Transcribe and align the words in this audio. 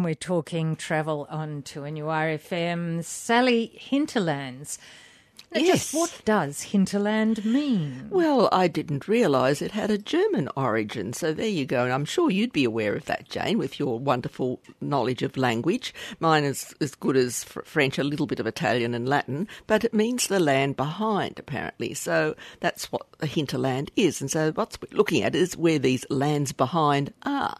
and 0.00 0.04
we're 0.06 0.14
talking 0.14 0.76
travel 0.76 1.26
on 1.28 1.60
2NURFM. 1.60 3.04
Sally 3.04 3.66
Hinterlands. 3.74 4.78
Now, 5.52 5.60
Yes. 5.60 5.92
What 5.92 6.22
does 6.24 6.62
hinterland 6.62 7.44
mean? 7.44 8.06
Well, 8.08 8.48
I 8.52 8.68
didn't 8.68 9.08
realise 9.08 9.60
it 9.60 9.72
had 9.72 9.90
a 9.90 9.98
German 9.98 10.48
origin, 10.56 11.12
so 11.12 11.32
there 11.32 11.48
you 11.48 11.66
go. 11.66 11.82
And 11.82 11.92
I'm 11.92 12.04
sure 12.04 12.30
you'd 12.30 12.52
be 12.52 12.64
aware 12.64 12.94
of 12.94 13.06
that, 13.06 13.28
Jane, 13.28 13.58
with 13.58 13.80
your 13.80 13.98
wonderful 13.98 14.60
knowledge 14.80 15.22
of 15.22 15.36
language. 15.36 15.92
Mine 16.20 16.44
is 16.44 16.72
as 16.80 16.94
good 16.94 17.16
as 17.16 17.42
fr- 17.42 17.62
French, 17.64 17.98
a 17.98 18.04
little 18.04 18.28
bit 18.28 18.38
of 18.38 18.46
Italian 18.46 18.94
and 18.94 19.08
Latin, 19.08 19.48
but 19.66 19.82
it 19.82 19.92
means 19.92 20.28
the 20.28 20.38
land 20.38 20.76
behind, 20.76 21.38
apparently. 21.40 21.94
So 21.94 22.36
that's 22.60 22.92
what 22.92 23.06
a 23.18 23.26
hinterland 23.26 23.90
is. 23.96 24.20
And 24.20 24.30
so 24.30 24.52
what 24.52 24.78
we're 24.80 24.96
looking 24.96 25.24
at 25.24 25.34
is 25.34 25.56
where 25.56 25.80
these 25.80 26.06
lands 26.10 26.52
behind 26.52 27.12
are. 27.24 27.56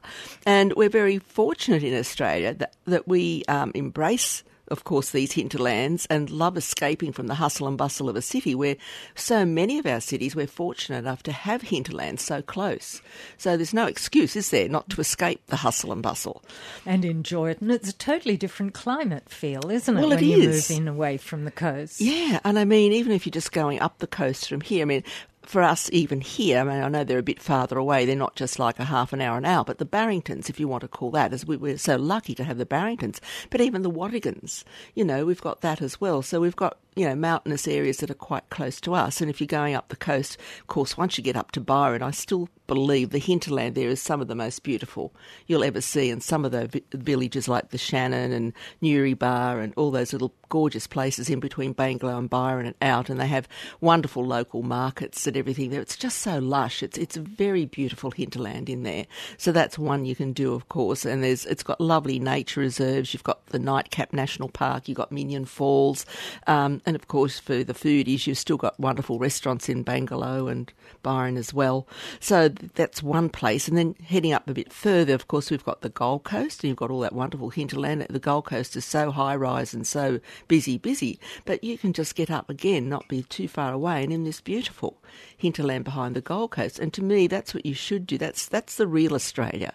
And 0.46 0.72
we're 0.74 0.90
very 0.90 1.18
fortunate 1.18 1.82
in 1.82 1.98
Australia 1.98 2.54
that, 2.54 2.76
that 2.84 3.08
we 3.08 3.44
um, 3.48 3.72
embrace 3.74 4.44
of 4.70 4.84
course, 4.84 5.10
these 5.10 5.32
hinterlands 5.32 6.06
and 6.08 6.30
love 6.30 6.56
escaping 6.56 7.12
from 7.12 7.26
the 7.26 7.34
hustle 7.34 7.66
and 7.66 7.76
bustle 7.76 8.08
of 8.08 8.16
a 8.16 8.22
city 8.22 8.54
where 8.54 8.76
so 9.14 9.44
many 9.44 9.78
of 9.78 9.86
our 9.86 10.00
cities, 10.00 10.36
we're 10.36 10.46
fortunate 10.46 10.98
enough 10.98 11.22
to 11.24 11.32
have 11.32 11.62
hinterlands 11.62 12.22
so 12.22 12.40
close. 12.42 13.02
So 13.36 13.56
there's 13.56 13.74
no 13.74 13.86
excuse, 13.86 14.36
is 14.36 14.50
there, 14.50 14.68
not 14.68 14.88
to 14.90 15.00
escape 15.00 15.44
the 15.48 15.56
hustle 15.56 15.92
and 15.92 16.02
bustle. 16.02 16.42
And 16.86 17.04
enjoy 17.04 17.50
it. 17.50 17.60
And 17.60 17.70
it's 17.72 17.88
a 17.90 17.96
totally 17.96 18.36
different 18.36 18.74
climate 18.74 19.28
feel, 19.28 19.70
isn't 19.70 19.96
it, 19.96 20.00
Well, 20.00 20.10
when 20.10 20.18
it 20.18 20.24
you 20.24 20.48
is. 20.50 20.70
move 20.70 20.78
in 20.78 20.88
away 20.88 21.16
from 21.16 21.44
the 21.44 21.50
coast? 21.50 22.00
Yeah, 22.00 22.40
and 22.44 22.58
I 22.58 22.64
mean, 22.64 22.92
even 22.92 23.12
if 23.12 23.26
you're 23.26 23.32
just 23.32 23.52
going 23.52 23.80
up 23.80 23.98
the 23.98 24.06
coast 24.06 24.48
from 24.48 24.60
here, 24.60 24.82
I 24.82 24.84
mean, 24.86 25.04
for 25.42 25.62
us, 25.62 25.88
even 25.92 26.20
here, 26.20 26.60
I 26.60 26.64
mean, 26.64 26.82
I 26.82 26.88
know 26.88 27.04
they're 27.04 27.18
a 27.18 27.22
bit 27.22 27.40
farther 27.40 27.78
away. 27.78 28.04
They're 28.04 28.16
not 28.16 28.36
just 28.36 28.58
like 28.58 28.78
a 28.78 28.84
half 28.84 29.12
an 29.12 29.20
hour 29.20 29.38
an 29.38 29.44
hour, 29.44 29.64
but 29.64 29.78
the 29.78 29.86
Barringtons, 29.86 30.50
if 30.50 30.60
you 30.60 30.68
want 30.68 30.82
to 30.82 30.88
call 30.88 31.10
that, 31.12 31.32
as 31.32 31.46
we, 31.46 31.56
we're 31.56 31.78
so 31.78 31.96
lucky 31.96 32.34
to 32.34 32.44
have 32.44 32.58
the 32.58 32.66
Barringtons, 32.66 33.20
but 33.48 33.60
even 33.60 33.82
the 33.82 33.90
Watagans, 33.90 34.64
you 34.94 35.04
know, 35.04 35.24
we've 35.24 35.40
got 35.40 35.62
that 35.62 35.80
as 35.80 36.00
well. 36.00 36.22
So 36.22 36.40
we've 36.40 36.56
got, 36.56 36.78
you 36.96 37.06
know, 37.06 37.14
mountainous 37.14 37.68
areas 37.68 37.98
that 37.98 38.10
are 38.10 38.14
quite 38.14 38.48
close 38.50 38.80
to 38.80 38.94
us. 38.94 39.20
And 39.20 39.30
if 39.30 39.40
you're 39.40 39.46
going 39.46 39.74
up 39.74 39.88
the 39.88 39.96
coast, 39.96 40.38
of 40.60 40.66
course, 40.66 40.96
once 40.96 41.16
you 41.16 41.24
get 41.24 41.36
up 41.36 41.52
to 41.52 41.60
Byron, 41.60 42.02
I 42.02 42.10
still 42.10 42.48
believe 42.66 43.10
the 43.10 43.18
hinterland 43.18 43.74
there 43.74 43.88
is 43.88 44.00
some 44.00 44.20
of 44.20 44.28
the 44.28 44.34
most 44.34 44.62
beautiful 44.62 45.12
you'll 45.46 45.64
ever 45.64 45.80
see. 45.80 46.10
And 46.10 46.22
some 46.22 46.44
of 46.44 46.52
the 46.52 46.66
vi- 46.66 46.82
villages 46.92 47.48
like 47.48 47.70
the 47.70 47.78
Channon 47.78 48.32
and 48.32 48.52
Newrybar 48.82 49.62
and 49.62 49.72
all 49.76 49.90
those 49.90 50.12
little 50.12 50.34
gorgeous 50.48 50.86
places 50.86 51.30
in 51.30 51.40
between 51.40 51.74
Bangalow 51.74 52.18
and 52.18 52.28
Byron 52.28 52.66
and 52.66 52.74
out. 52.82 53.08
And 53.08 53.20
they 53.20 53.26
have 53.28 53.48
wonderful 53.80 54.24
local 54.24 54.62
markets 54.62 55.26
and 55.26 55.36
everything 55.36 55.70
there. 55.70 55.80
It's 55.80 55.96
just 55.96 56.18
so 56.18 56.38
lush. 56.38 56.82
It's 56.82 56.98
it's 56.98 57.16
a 57.16 57.20
very 57.20 57.66
beautiful 57.66 58.10
hinterland 58.10 58.68
in 58.68 58.82
there. 58.82 59.06
So 59.36 59.52
that's 59.52 59.78
one 59.78 60.04
you 60.04 60.16
can 60.16 60.32
do, 60.32 60.54
of 60.54 60.68
course. 60.68 61.04
And 61.04 61.22
there's 61.22 61.46
it's 61.46 61.62
got 61.62 61.80
lovely 61.80 62.18
nature 62.18 62.60
reserves. 62.60 63.14
You've 63.14 63.24
got 63.24 63.46
the 63.46 63.58
Nightcap 63.58 64.12
National 64.12 64.48
Park. 64.48 64.88
You've 64.88 64.96
got 64.96 65.10
Minyon 65.10 65.46
Falls, 65.46 66.06
um, 66.46 66.79
and 66.86 66.96
of 66.96 67.08
course 67.08 67.38
for 67.38 67.62
the 67.64 67.74
foodies, 67.74 68.26
you've 68.26 68.38
still 68.38 68.56
got 68.56 68.78
wonderful 68.78 69.18
restaurants 69.18 69.68
in 69.68 69.84
Bangalow 69.84 70.50
and 70.50 70.72
Byron 71.02 71.36
as 71.36 71.54
well. 71.54 71.86
So 72.18 72.48
that's 72.48 73.02
one 73.02 73.28
place. 73.28 73.68
And 73.68 73.76
then 73.76 73.94
heading 74.04 74.32
up 74.32 74.48
a 74.48 74.54
bit 74.54 74.72
further, 74.72 75.14
of 75.14 75.28
course, 75.28 75.50
we've 75.50 75.64
got 75.64 75.80
the 75.80 75.88
Gold 75.88 76.24
Coast, 76.24 76.62
and 76.62 76.68
you've 76.68 76.76
got 76.76 76.90
all 76.90 77.00
that 77.00 77.14
wonderful 77.14 77.50
hinterland. 77.50 78.06
The 78.08 78.18
Gold 78.18 78.46
Coast 78.46 78.76
is 78.76 78.84
so 78.84 79.10
high 79.10 79.36
rise 79.36 79.74
and 79.74 79.86
so 79.86 80.20
busy, 80.48 80.78
busy, 80.78 81.18
but 81.44 81.62
you 81.64 81.78
can 81.78 81.92
just 81.92 82.14
get 82.14 82.30
up 82.30 82.50
again, 82.50 82.88
not 82.88 83.08
be 83.08 83.22
too 83.24 83.48
far 83.48 83.72
away, 83.72 84.02
and 84.02 84.12
in 84.12 84.24
this 84.24 84.40
beautiful 84.40 84.96
hinterland 85.36 85.84
behind 85.84 86.14
the 86.14 86.20
Gold 86.20 86.52
Coast. 86.52 86.78
And 86.78 86.92
to 86.94 87.02
me, 87.02 87.26
that's 87.26 87.54
what 87.54 87.66
you 87.66 87.74
should 87.74 88.06
do. 88.06 88.18
That's 88.18 88.46
that's 88.46 88.76
the 88.76 88.86
real 88.86 89.14
Australia. 89.14 89.74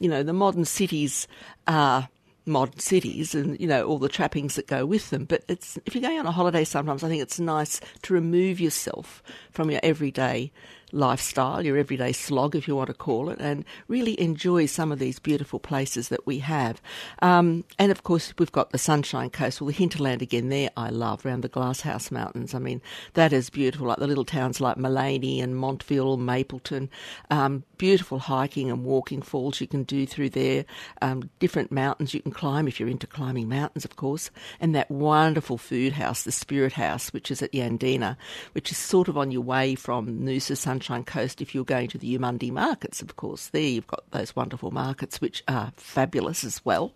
You 0.00 0.08
know, 0.08 0.22
the 0.22 0.32
modern 0.32 0.64
cities 0.64 1.26
are 1.66 2.08
modern 2.46 2.78
cities 2.78 3.34
and 3.34 3.58
you 3.60 3.66
know 3.66 3.84
all 3.84 3.98
the 3.98 4.08
trappings 4.08 4.54
that 4.54 4.66
go 4.66 4.86
with 4.86 5.10
them. 5.10 5.24
But 5.24 5.44
it's 5.48 5.78
if 5.84 5.94
you're 5.94 6.02
going 6.02 6.18
on 6.18 6.26
a 6.26 6.32
holiday 6.32 6.64
sometimes 6.64 7.02
i 7.02 7.08
think 7.08 7.22
it's 7.22 7.40
nice 7.40 7.80
to 8.02 8.14
remove 8.14 8.60
yourself 8.60 9.22
from 9.50 9.70
your 9.70 9.80
everyday 9.82 10.52
lifestyle 10.92 11.64
your 11.64 11.76
everyday 11.76 12.12
slog 12.12 12.54
if 12.54 12.68
you 12.68 12.76
want 12.76 12.88
to 12.88 12.94
call 12.94 13.28
it 13.30 13.38
and 13.40 13.64
really 13.88 14.18
enjoy 14.20 14.66
some 14.66 14.92
of 14.92 14.98
these 14.98 15.18
beautiful 15.18 15.58
places 15.58 16.08
that 16.08 16.26
we 16.26 16.38
have. 16.38 16.80
Um, 17.22 17.64
and 17.78 17.90
of 17.90 18.02
course 18.02 18.32
we've 18.38 18.52
got 18.52 18.70
the 18.70 18.78
sunshine 18.78 19.30
coast 19.30 19.60
well 19.60 19.68
the 19.68 19.72
hinterland 19.72 20.22
again 20.22 20.48
there 20.48 20.70
i 20.76 20.88
love 20.88 21.26
around 21.26 21.42
the 21.42 21.48
glasshouse 21.48 22.10
mountains. 22.10 22.54
I 22.54 22.58
mean 22.58 22.80
that 23.14 23.32
is 23.32 23.50
beautiful 23.50 23.88
like 23.88 23.98
the 23.98 24.06
little 24.06 24.24
towns 24.24 24.60
like 24.60 24.76
Maleny 24.76 25.42
and 25.42 25.56
montville 25.56 26.16
mapleton. 26.16 26.88
Um, 27.30 27.64
beautiful 27.78 28.18
hiking 28.18 28.70
and 28.70 28.84
walking 28.84 29.22
falls 29.22 29.60
you 29.60 29.66
can 29.66 29.82
do 29.82 30.06
through 30.06 30.30
there. 30.30 30.64
Um, 31.02 31.30
different 31.38 31.72
mountains 31.72 32.14
you 32.14 32.22
can 32.22 32.32
climb 32.32 32.68
if 32.68 32.80
you're 32.80 32.88
into 32.88 33.06
climbing 33.06 33.48
mountains, 33.48 33.84
of 33.84 33.96
course, 33.96 34.30
and 34.60 34.74
that 34.74 34.90
wonderful 34.90 35.58
food 35.58 35.92
house, 35.92 36.22
the 36.22 36.32
Spirit 36.32 36.72
House, 36.72 37.12
which 37.12 37.30
is 37.30 37.42
at 37.42 37.52
Yandina, 37.52 38.16
which 38.52 38.70
is 38.70 38.78
sort 38.78 39.08
of 39.08 39.18
on 39.18 39.30
your 39.30 39.42
way 39.42 39.74
from 39.74 40.20
Noosa 40.20 40.56
Sunshine 40.56 40.75
Coast 41.04 41.40
if 41.40 41.54
you're 41.54 41.64
going 41.64 41.88
to 41.88 41.98
the 41.98 42.16
Eumundi 42.16 42.50
markets, 42.50 43.02
of 43.02 43.16
course. 43.16 43.48
There 43.48 43.62
you've 43.62 43.86
got 43.86 44.10
those 44.10 44.34
wonderful 44.34 44.70
markets, 44.70 45.20
which 45.20 45.42
are 45.48 45.72
fabulous 45.76 46.44
as 46.44 46.64
well. 46.64 46.94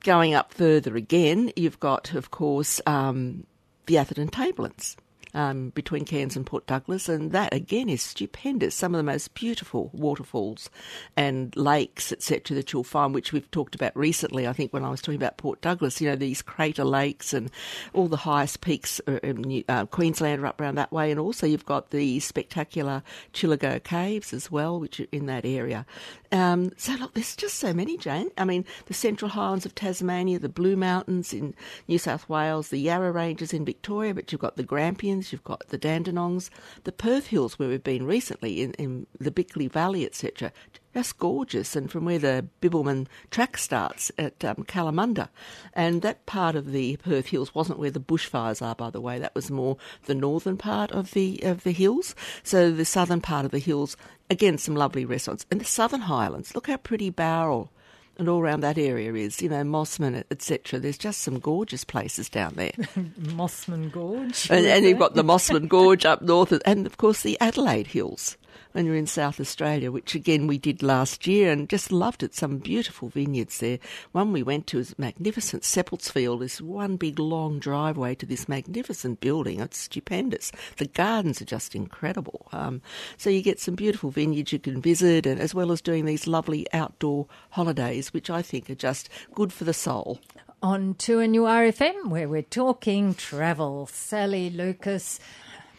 Going 0.00 0.34
up 0.34 0.52
further 0.54 0.96
again, 0.96 1.52
you've 1.56 1.80
got, 1.80 2.14
of 2.14 2.30
course, 2.30 2.80
um, 2.86 3.44
the 3.86 3.98
Atherton 3.98 4.28
Tablelands 4.28 4.96
um, 5.34 5.70
between 5.70 6.04
Cairns 6.04 6.36
and 6.36 6.46
Port 6.46 6.66
Douglas, 6.66 7.08
and 7.08 7.32
that 7.32 7.52
again 7.52 7.88
is 7.88 8.02
stupendous. 8.02 8.74
Some 8.74 8.94
of 8.94 8.98
the 8.98 9.04
most 9.04 9.34
beautiful 9.34 9.90
waterfalls 9.92 10.70
and 11.16 11.54
lakes, 11.56 12.12
etc., 12.12 12.54
that 12.56 12.72
you'll 12.72 12.84
find, 12.84 13.14
which 13.14 13.32
we've 13.32 13.50
talked 13.50 13.74
about 13.74 13.96
recently. 13.96 14.46
I 14.46 14.52
think 14.52 14.72
when 14.72 14.84
I 14.84 14.90
was 14.90 15.00
talking 15.00 15.20
about 15.20 15.36
Port 15.36 15.60
Douglas, 15.60 16.00
you 16.00 16.08
know, 16.08 16.16
these 16.16 16.42
crater 16.42 16.84
lakes 16.84 17.32
and 17.32 17.50
all 17.92 18.08
the 18.08 18.16
highest 18.16 18.60
peaks 18.60 19.00
in 19.22 19.42
New- 19.42 19.64
uh, 19.68 19.86
Queensland 19.86 20.42
are 20.42 20.46
up 20.46 20.60
around 20.60 20.76
that 20.76 20.92
way, 20.92 21.10
and 21.10 21.20
also 21.20 21.46
you've 21.46 21.66
got 21.66 21.90
the 21.90 22.20
spectacular 22.20 23.02
Chillagoe 23.32 23.82
Caves 23.82 24.32
as 24.32 24.50
well, 24.50 24.80
which 24.80 25.00
are 25.00 25.06
in 25.12 25.26
that 25.26 25.44
area. 25.44 25.86
Um, 26.30 26.72
so 26.76 26.92
look, 26.94 27.14
there's 27.14 27.36
just 27.36 27.54
so 27.56 27.72
many, 27.72 27.96
Jane. 27.96 28.30
I 28.36 28.44
mean, 28.44 28.64
the 28.86 28.94
Central 28.94 29.30
Highlands 29.30 29.64
of 29.64 29.74
Tasmania, 29.74 30.38
the 30.38 30.48
Blue 30.48 30.76
Mountains 30.76 31.32
in 31.32 31.54
New 31.86 31.98
South 31.98 32.28
Wales, 32.28 32.68
the 32.68 32.78
Yarra 32.78 33.12
Ranges 33.12 33.54
in 33.54 33.64
Victoria, 33.64 34.14
but 34.14 34.30
you've 34.30 34.40
got 34.40 34.56
the 34.56 34.62
Grampians, 34.62 35.32
you've 35.32 35.44
got 35.44 35.66
the 35.68 35.78
Dandenongs, 35.78 36.50
the 36.84 36.92
Perth 36.92 37.28
Hills 37.28 37.58
where 37.58 37.68
we've 37.68 37.82
been 37.82 38.04
recently 38.04 38.62
in, 38.62 38.72
in 38.74 39.06
the 39.18 39.30
Bickley 39.30 39.68
Valley, 39.68 40.04
etc. 40.04 40.52
Just 40.94 41.18
gorgeous, 41.18 41.76
and 41.76 41.90
from 41.90 42.04
where 42.04 42.18
the 42.18 42.46
Bibbulmun 42.60 43.06
track 43.30 43.58
starts 43.58 44.10
at 44.18 44.44
um, 44.44 44.64
Kalamunda, 44.64 45.28
and 45.74 46.02
that 46.02 46.26
part 46.26 46.56
of 46.56 46.72
the 46.72 46.96
Perth 46.96 47.26
Hills 47.26 47.54
wasn't 47.54 47.78
where 47.78 47.90
the 47.90 48.00
bushfires 48.00 48.60
are, 48.62 48.74
by 48.74 48.90
the 48.90 49.00
way. 49.00 49.18
That 49.18 49.34
was 49.34 49.50
more 49.50 49.76
the 50.06 50.14
northern 50.14 50.56
part 50.56 50.90
of 50.92 51.12
the 51.12 51.40
of 51.42 51.62
the 51.62 51.72
hills. 51.72 52.14
So 52.42 52.70
the 52.70 52.84
southern 52.84 53.20
part 53.20 53.44
of 53.44 53.50
the 53.50 53.58
hills, 53.58 53.96
again, 54.30 54.58
some 54.58 54.74
lovely 54.74 55.04
restaurants, 55.04 55.46
and 55.50 55.60
the 55.60 55.66
Southern 55.66 56.02
Highlands. 56.02 56.54
Look 56.54 56.68
how 56.68 56.78
pretty 56.78 57.10
Bowral 57.10 57.70
and 58.18 58.28
all 58.28 58.40
around 58.40 58.60
that 58.60 58.78
area 58.78 59.14
is, 59.14 59.40
you 59.40 59.48
know, 59.48 59.62
Mossman, 59.62 60.24
etc. 60.30 60.80
There's 60.80 60.98
just 60.98 61.20
some 61.20 61.38
gorgeous 61.38 61.84
places 61.84 62.28
down 62.28 62.54
there. 62.56 62.72
Mossman 63.20 63.92
Gorge. 63.92 64.50
and, 64.50 64.66
and 64.66 64.84
you've 64.84 64.98
got 64.98 65.14
the 65.14 65.22
Mossman 65.22 65.68
Gorge 65.68 66.04
up 66.04 66.20
north, 66.22 66.52
and 66.64 66.86
of 66.86 66.96
course 66.96 67.22
the 67.22 67.38
Adelaide 67.40 67.86
Hills 67.86 68.36
when 68.72 68.86
you're 68.86 68.94
in 68.94 69.06
South 69.06 69.40
Australia, 69.40 69.90
which 69.90 70.14
again 70.14 70.46
we 70.46 70.58
did 70.58 70.82
last 70.82 71.26
year 71.26 71.50
and 71.50 71.68
just 71.68 71.90
loved 71.90 72.22
it. 72.22 72.34
Some 72.34 72.58
beautiful 72.58 73.08
vineyards 73.08 73.58
there. 73.58 73.78
One 74.12 74.32
we 74.32 74.42
went 74.42 74.66
to 74.68 74.78
is 74.78 74.98
magnificent. 74.98 75.62
Seppeltsfield 75.62 76.42
is 76.42 76.62
one 76.62 76.96
big 76.96 77.18
long 77.18 77.58
driveway 77.58 78.14
to 78.16 78.26
this 78.26 78.48
magnificent 78.48 79.20
building. 79.20 79.60
It's 79.60 79.78
stupendous. 79.78 80.52
The 80.76 80.86
gardens 80.86 81.42
are 81.42 81.46
just 81.46 81.74
incredible. 81.74 82.48
Um, 82.52 82.82
so 83.16 83.30
you 83.30 83.42
get 83.42 83.60
some 83.60 83.74
beautiful 83.74 84.10
vineyards 84.10 84.52
you 84.52 84.58
can 84.58 84.80
visit, 84.80 85.26
and 85.26 85.40
as 85.40 85.54
well 85.54 85.72
as 85.72 85.80
doing 85.80 86.04
these 86.04 86.26
lovely 86.26 86.66
outdoor 86.72 87.26
holidays, 87.50 88.12
which 88.12 88.30
I 88.30 88.42
think 88.42 88.70
are 88.70 88.74
just 88.74 89.08
good 89.34 89.52
for 89.52 89.64
the 89.64 89.74
soul. 89.74 90.20
On 90.62 90.94
to 90.94 91.20
a 91.20 91.28
new 91.28 91.42
RFM 91.42 92.06
where 92.06 92.28
we're 92.28 92.42
talking 92.42 93.14
travel. 93.14 93.86
Sally 93.86 94.50
Lucas, 94.50 95.20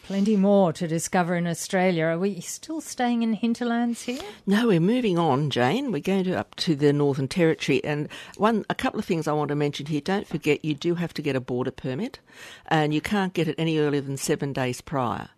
plenty 0.10 0.36
more 0.36 0.74
to 0.74 0.88
discover 0.88 1.36
in 1.36 1.46
Australia. 1.46 2.06
Are 2.06 2.18
we 2.18 2.42
still 2.42 2.82
staying 2.82 3.22
in 3.22 3.34
hinterlands 3.34 4.02
here? 4.02 4.24
No, 4.48 4.66
we're 4.66 4.80
moving 4.80 5.20
on, 5.20 5.52
Jane. 5.52 5.92
We're 5.92 6.02
going 6.02 6.24
to 6.24 6.34
up 6.34 6.56
to 6.56 6.76
the 6.76 6.92
Northern 6.92 7.28
Territory, 7.28 7.84
and 7.84 8.10
one 8.36 8.66
a 8.72 8.74
couple 8.74 9.00
of 9.00 9.06
things 9.06 9.28
I 9.28 9.34
want 9.34 9.50
to 9.50 9.56
mention 9.56 9.86
here. 9.86 10.02
Don't 10.02 10.26
forget, 10.26 10.66
you 10.66 10.74
do 10.74 10.96
have 10.96 11.14
to 11.14 11.22
get 11.22 11.36
a 11.36 11.40
border 11.40 11.70
permit, 11.70 12.20
and 12.66 12.92
you 12.92 13.02
can't 13.02 13.36
get 13.36 13.48
it 13.48 13.54
any 13.60 13.78
earlier 13.78 14.02
than 14.02 14.18
seven 14.18 14.52
days 14.52 14.82
prior. 14.82 15.30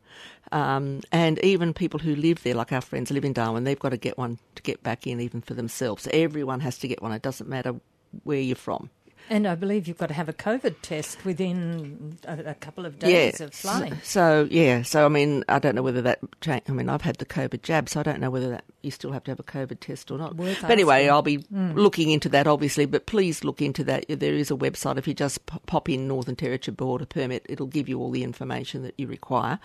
Um, 0.53 1.01
and 1.11 1.37
even 1.39 1.73
people 1.73 1.99
who 1.99 2.15
live 2.15 2.41
there, 2.43 2.55
like 2.55 2.71
our 2.71 2.79
friends 2.79 3.11
live 3.11 3.25
in 3.25 3.33
Darwin, 3.33 3.65
they've 3.65 3.77
got 3.77 3.89
to 3.89 3.97
get 3.97 4.17
one 4.17 4.39
to 4.55 4.63
get 4.63 4.81
back 4.83 5.05
in, 5.05 5.19
even 5.19 5.41
for 5.41 5.53
themselves. 5.53 6.07
Everyone 6.13 6.61
has 6.61 6.77
to 6.77 6.87
get 6.87 7.01
one. 7.01 7.11
It 7.11 7.21
doesn't 7.21 7.49
matter 7.49 7.75
where 8.23 8.39
you're 8.39 8.55
from. 8.55 8.89
And 9.29 9.47
I 9.47 9.55
believe 9.55 9.87
you've 9.87 9.97
got 9.97 10.07
to 10.07 10.13
have 10.13 10.27
a 10.27 10.33
COVID 10.33 10.75
test 10.81 11.23
within 11.23 12.17
a, 12.27 12.51
a 12.51 12.53
couple 12.55 12.85
of 12.85 12.99
days 12.99 13.39
yeah. 13.39 13.45
of 13.45 13.53
flying. 13.53 13.93
So, 14.03 14.45
so, 14.45 14.47
yeah, 14.51 14.81
so 14.81 15.05
I 15.05 15.09
mean, 15.09 15.45
I 15.47 15.59
don't 15.59 15.75
know 15.75 15.83
whether 15.83 16.01
that. 16.01 16.19
Cha- 16.41 16.59
I 16.67 16.71
mean, 16.71 16.89
I've 16.89 17.01
had 17.01 17.17
the 17.17 17.25
COVID 17.25 17.61
jab, 17.61 17.87
so 17.87 18.01
I 18.01 18.03
don't 18.03 18.19
know 18.19 18.29
whether 18.29 18.49
that 18.49 18.65
you 18.81 18.91
still 18.91 19.11
have 19.11 19.23
to 19.25 19.31
have 19.31 19.39
a 19.39 19.43
COVID 19.43 19.79
test 19.79 20.11
or 20.11 20.17
not. 20.17 20.35
Worth 20.35 20.61
but 20.61 20.71
anyway, 20.71 21.03
asking. 21.03 21.11
I'll 21.11 21.21
be 21.21 21.37
mm. 21.37 21.75
looking 21.75 22.09
into 22.09 22.27
that, 22.29 22.45
obviously. 22.45 22.85
But 22.85 23.05
please 23.05 23.43
look 23.43 23.61
into 23.61 23.83
that. 23.85 24.05
There 24.09 24.33
is 24.33 24.51
a 24.51 24.55
website. 24.55 24.97
If 24.97 25.07
you 25.07 25.13
just 25.13 25.45
pop 25.45 25.87
in 25.87 26.07
Northern 26.07 26.35
Territory 26.35 26.75
Border 26.75 27.05
Permit, 27.05 27.45
it'll 27.47 27.67
give 27.67 27.87
you 27.87 27.99
all 27.99 28.11
the 28.11 28.23
information 28.23 28.83
that 28.83 28.95
you 28.97 29.07
require. 29.07 29.59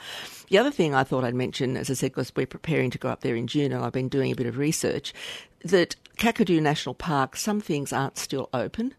The 0.48 0.58
other 0.58 0.70
thing 0.70 0.94
I 0.94 1.02
thought 1.02 1.24
I'd 1.24 1.34
mention, 1.34 1.76
as 1.76 1.90
I 1.90 1.94
said, 1.94 2.12
because 2.12 2.32
we're 2.36 2.46
preparing 2.46 2.90
to 2.90 2.98
go 2.98 3.08
up 3.08 3.22
there 3.22 3.34
in 3.34 3.46
June, 3.46 3.72
and 3.72 3.84
I've 3.84 3.92
been 3.92 4.08
doing 4.08 4.30
a 4.30 4.36
bit 4.36 4.46
of 4.46 4.58
research, 4.58 5.12
that 5.64 5.96
Kakadu 6.18 6.62
National 6.62 6.94
Park, 6.94 7.36
some 7.36 7.60
things 7.60 7.92
aren't 7.92 8.18
still 8.18 8.48
open. 8.54 8.94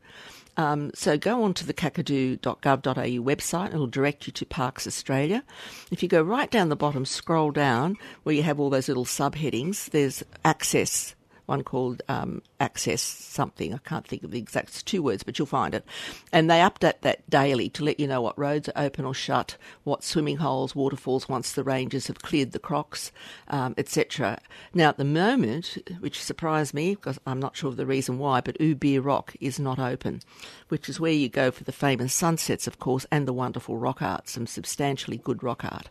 Um, 0.58 0.92
so 0.96 1.18
go 1.18 1.44
on 1.44 1.54
to 1.56 1.66
the 1.66 1.74
kakadu.gov.au 1.74 3.24
website. 3.24 3.74
It'll 3.74 3.88
direct 3.88 4.28
you 4.28 4.34
to 4.34 4.46
Parks 4.46 4.88
Australia. 4.88 5.44
If 5.92 6.02
you 6.04 6.10
go 6.10 6.22
right 6.22 6.50
down 6.50 6.70
the 6.70 6.76
bottom, 6.76 7.06
scroll 7.06 7.52
down 7.52 7.96
where 8.24 8.36
you 8.36 8.44
have 8.44 8.60
all 8.60 8.72
those 8.72 8.88
little 8.88 9.06
subheadings, 9.06 9.92
there's 9.92 10.24
access. 10.44 11.16
One 11.48 11.64
called 11.64 12.02
um, 12.08 12.42
Access 12.60 13.02
something. 13.02 13.74
I 13.74 13.78
can't 13.78 14.06
think 14.06 14.24
of 14.24 14.32
the 14.32 14.40
exact 14.40 14.70
it's 14.70 14.84
two 14.84 15.02
words, 15.02 15.24
but 15.24 15.40
you'll 15.40 15.46
find 15.46 15.74
it. 15.74 15.86
And 16.32 16.50
they 16.50 16.60
update 16.60 17.02
that 17.02 17.28
daily 17.30 17.70
to 17.70 17.84
let 17.84 18.00
you 18.00 18.08
know 18.08 18.22
what 18.22 18.38
roads 18.38 18.68
are 18.70 18.84
open 18.84 19.06
or 19.06 19.14
shut, 19.14 19.56
what 19.84 20.04
swimming 20.04 20.38
holes, 20.38 20.76
waterfalls 20.76 21.30
once 21.30 21.54
the 21.54 21.64
rangers 21.64 22.08
have 22.08 22.22
cleared 22.22 22.52
the 22.52 22.60
crocs, 22.60 23.12
um, 23.48 23.74
etc. 23.78 24.40
Now, 24.74 24.90
at 24.90 24.98
the 24.98 25.06
moment, 25.06 25.78
which 26.00 26.22
surprised 26.22 26.74
me 26.74 26.96
because 26.96 27.20
I'm 27.26 27.40
not 27.40 27.56
sure 27.56 27.70
of 27.70 27.78
the 27.78 27.86
reason 27.86 28.20
why, 28.20 28.42
but 28.42 28.60
Ubirr 28.60 29.04
Rock 29.04 29.36
is 29.40 29.58
not 29.58 29.80
open, 29.80 30.22
which 30.68 30.90
is 30.90 31.00
where 31.00 31.12
you 31.12 31.30
go 31.30 31.50
for 31.50 31.64
the 31.64 31.72
famous 31.72 32.14
sunsets, 32.14 32.68
of 32.68 32.78
course, 32.78 33.06
and 33.10 33.28
the 33.28 33.34
wonderful 33.34 33.78
rock 33.78 34.02
art, 34.02 34.28
some 34.28 34.48
substantially 34.48 35.18
good 35.18 35.44
rock 35.44 35.64
art. 35.64 35.90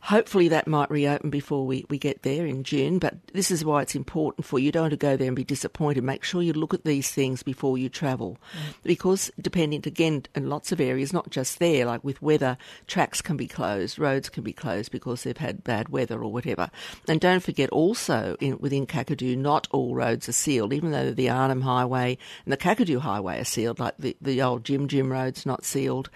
Hopefully 0.00 0.46
that 0.48 0.68
might 0.68 0.88
reopen 0.88 1.30
before 1.30 1.66
we, 1.66 1.84
we 1.88 1.98
get 1.98 2.22
there 2.22 2.46
in 2.46 2.62
June, 2.62 3.00
but 3.00 3.14
this 3.32 3.50
is 3.50 3.64
why 3.64 3.82
it's 3.82 3.96
important 3.96 4.46
for 4.46 4.58
you. 4.58 4.66
You 4.66 4.72
don't 4.72 4.84
want 4.84 4.92
to 4.92 4.96
go 4.96 5.16
there 5.16 5.26
and 5.26 5.34
be 5.34 5.42
disappointed. 5.42 6.04
Make 6.04 6.22
sure 6.22 6.42
you 6.42 6.52
look 6.52 6.74
at 6.74 6.84
these 6.84 7.10
things 7.10 7.42
before 7.42 7.76
you 7.76 7.88
travel. 7.88 8.38
Mm. 8.52 8.74
Because 8.84 9.32
depending, 9.40 9.82
again, 9.84 10.24
in 10.34 10.48
lots 10.48 10.70
of 10.70 10.80
areas, 10.80 11.12
not 11.12 11.30
just 11.30 11.58
there, 11.58 11.86
like 11.86 12.04
with 12.04 12.22
weather, 12.22 12.56
tracks 12.86 13.20
can 13.20 13.36
be 13.36 13.48
closed, 13.48 13.98
roads 13.98 14.28
can 14.28 14.44
be 14.44 14.52
closed 14.52 14.92
because 14.92 15.24
they've 15.24 15.36
had 15.36 15.64
bad 15.64 15.88
weather 15.88 16.22
or 16.22 16.30
whatever. 16.30 16.70
And 17.08 17.20
don't 17.20 17.42
forget 17.42 17.70
also, 17.70 18.36
in, 18.38 18.58
within 18.58 18.86
Kakadu, 18.86 19.36
not 19.36 19.66
all 19.72 19.94
roads 19.94 20.28
are 20.28 20.32
sealed, 20.32 20.72
even 20.72 20.92
though 20.92 21.10
the 21.10 21.30
Arnhem 21.30 21.62
Highway 21.62 22.16
and 22.44 22.52
the 22.52 22.56
Kakadu 22.56 23.00
Highway 23.00 23.40
are 23.40 23.44
sealed, 23.44 23.80
like 23.80 23.94
the, 23.98 24.16
the 24.20 24.40
old 24.40 24.64
Jim 24.64 24.86
Jim 24.86 25.10
road's 25.10 25.44
not 25.44 25.64
sealed 25.64 26.10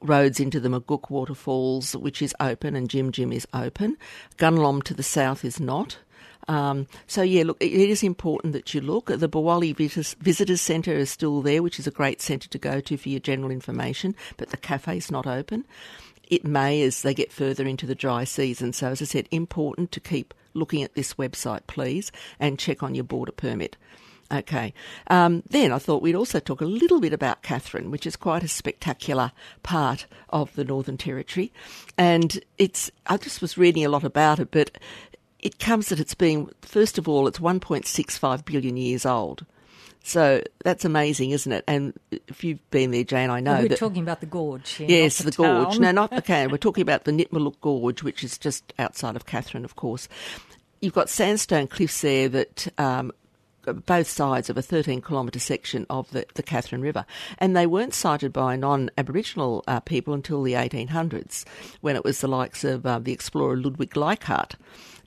roads 0.00 0.40
into 0.40 0.60
the 0.60 0.68
Maguk 0.68 1.10
waterfalls, 1.10 1.96
which 1.96 2.22
is 2.22 2.34
open, 2.40 2.76
and 2.76 2.88
Jim 2.88 3.12
Jim 3.12 3.32
is 3.32 3.46
open. 3.52 3.96
Gunlom 4.38 4.82
to 4.84 4.94
the 4.94 5.02
south 5.02 5.44
is 5.44 5.60
not. 5.60 5.98
Um, 6.48 6.86
so 7.06 7.22
yeah, 7.22 7.42
look, 7.44 7.56
it 7.60 7.72
is 7.72 8.02
important 8.02 8.52
that 8.52 8.72
you 8.72 8.80
look. 8.80 9.06
The 9.06 9.28
Bowali 9.28 9.74
Visitors 9.74 10.60
Centre 10.60 10.92
is 10.92 11.10
still 11.10 11.42
there, 11.42 11.62
which 11.62 11.78
is 11.78 11.86
a 11.86 11.90
great 11.90 12.20
centre 12.20 12.48
to 12.48 12.58
go 12.58 12.80
to 12.80 12.96
for 12.96 13.08
your 13.08 13.20
general 13.20 13.50
information, 13.50 14.14
but 14.36 14.50
the 14.50 14.56
cafe 14.56 14.98
is 14.98 15.10
not 15.10 15.26
open. 15.26 15.64
It 16.28 16.44
may 16.44 16.82
as 16.82 17.02
they 17.02 17.14
get 17.14 17.32
further 17.32 17.66
into 17.66 17.86
the 17.86 17.94
dry 17.94 18.24
season. 18.24 18.72
So 18.72 18.88
as 18.88 19.02
I 19.02 19.04
said, 19.04 19.28
important 19.30 19.92
to 19.92 20.00
keep 20.00 20.34
looking 20.54 20.82
at 20.82 20.94
this 20.94 21.14
website, 21.14 21.66
please, 21.66 22.10
and 22.40 22.58
check 22.58 22.82
on 22.82 22.94
your 22.94 23.04
border 23.04 23.32
permit. 23.32 23.76
Okay. 24.32 24.74
Um, 25.08 25.42
then 25.48 25.72
I 25.72 25.78
thought 25.78 26.02
we'd 26.02 26.16
also 26.16 26.40
talk 26.40 26.60
a 26.60 26.66
little 26.66 27.00
bit 27.00 27.12
about 27.12 27.42
Katherine, 27.42 27.90
which 27.90 28.06
is 28.06 28.16
quite 28.16 28.42
a 28.42 28.48
spectacular 28.48 29.32
part 29.62 30.06
of 30.30 30.54
the 30.56 30.64
Northern 30.64 30.96
Territory. 30.96 31.52
And 31.96 32.40
it's, 32.58 32.90
I 33.06 33.16
just 33.16 33.40
was 33.40 33.56
reading 33.56 33.84
a 33.84 33.88
lot 33.88 34.04
about 34.04 34.40
it, 34.40 34.50
but 34.50 34.78
it 35.38 35.58
comes 35.58 35.90
that 35.90 36.00
it's 36.00 36.14
being, 36.14 36.50
first 36.62 36.98
of 36.98 37.08
all, 37.08 37.28
it's 37.28 37.38
1.65 37.38 38.44
billion 38.44 38.76
years 38.76 39.06
old. 39.06 39.46
So 40.02 40.42
that's 40.62 40.84
amazing, 40.84 41.30
isn't 41.30 41.50
it? 41.50 41.64
And 41.66 41.92
if 42.12 42.44
you've 42.44 42.70
been 42.70 42.92
there, 42.92 43.02
Jane, 43.02 43.28
I 43.28 43.40
know 43.40 43.60
We're 43.60 43.68
that. 43.68 43.78
talking 43.78 44.02
about 44.02 44.20
the 44.20 44.26
gorge 44.26 44.70
here. 44.74 44.86
Yes, 44.88 45.18
the, 45.18 45.32
the, 45.32 45.36
gorge. 45.36 45.80
No, 45.80 45.90
not 45.90 46.10
the 46.14 46.22
cane. 46.22 46.50
We're 46.50 46.58
talking 46.58 46.82
about 46.82 47.04
the 47.04 47.10
Nitmiluk 47.12 47.60
Gorge, 47.60 48.04
which 48.04 48.22
is 48.22 48.38
just 48.38 48.72
outside 48.78 49.16
of 49.16 49.26
Katherine, 49.26 49.64
of 49.64 49.74
course. 49.74 50.08
You've 50.80 50.92
got 50.92 51.08
sandstone 51.08 51.66
cliffs 51.66 52.02
there 52.02 52.28
that 52.28 52.68
um, 52.78 53.10
both 53.72 54.08
sides 54.08 54.50
of 54.50 54.56
a 54.56 54.62
13 54.62 55.00
kilometre 55.00 55.38
section 55.38 55.86
of 55.90 56.10
the, 56.10 56.26
the 56.34 56.42
Katherine 56.42 56.82
River. 56.82 57.04
And 57.38 57.56
they 57.56 57.66
weren't 57.66 57.94
sighted 57.94 58.32
by 58.32 58.56
non 58.56 58.90
Aboriginal 58.96 59.64
uh, 59.66 59.80
people 59.80 60.14
until 60.14 60.42
the 60.42 60.54
1800s, 60.54 61.44
when 61.80 61.96
it 61.96 62.04
was 62.04 62.20
the 62.20 62.28
likes 62.28 62.64
of 62.64 62.86
uh, 62.86 62.98
the 62.98 63.12
explorer 63.12 63.56
Ludwig 63.56 63.96
Leichhardt 63.96 64.56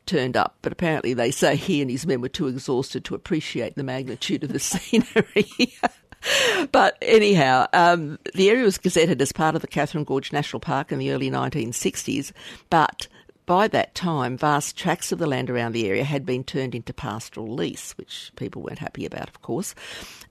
turned 0.05 0.35
up. 0.35 0.55
But 0.61 0.71
apparently, 0.71 1.13
they 1.13 1.31
say 1.31 1.55
he 1.55 1.81
and 1.81 1.91
his 1.91 2.05
men 2.05 2.21
were 2.21 2.29
too 2.29 2.47
exhausted 2.47 3.05
to 3.05 3.15
appreciate 3.15 3.75
the 3.75 3.83
magnitude 3.83 4.43
of 4.43 4.51
the 4.51 4.59
scenery. 4.59 5.73
But 6.73 6.97
anyhow, 7.01 7.67
um, 7.71 8.19
the 8.35 8.49
area 8.49 8.65
was 8.65 8.77
gazetted 8.77 9.21
as 9.21 9.31
part 9.31 9.55
of 9.55 9.61
the 9.61 9.67
Katherine 9.67 10.03
Gorge 10.03 10.33
National 10.33 10.59
Park 10.59 10.91
in 10.91 10.99
the 10.99 11.11
early 11.11 11.31
1960s, 11.31 12.33
but 12.69 13.07
by 13.49 13.67
that 13.67 13.95
time, 13.95 14.37
vast 14.37 14.77
tracts 14.77 15.11
of 15.11 15.17
the 15.17 15.25
land 15.25 15.49
around 15.49 15.71
the 15.71 15.87
area 15.87 16.03
had 16.03 16.23
been 16.23 16.43
turned 16.43 16.75
into 16.75 16.93
pastoral 16.93 17.51
lease, 17.51 17.97
which 17.97 18.31
people 18.35 18.61
weren't 18.61 18.77
happy 18.77 19.07
about, 19.07 19.27
of 19.27 19.41
course. 19.41 19.73